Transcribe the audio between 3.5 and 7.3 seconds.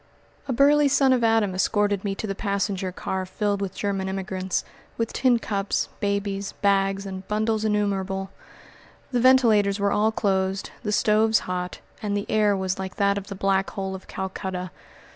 with German immigrants, with tin cups, babies, bags, and